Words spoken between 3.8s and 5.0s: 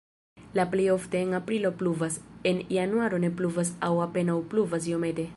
aŭ apenaŭ pluvas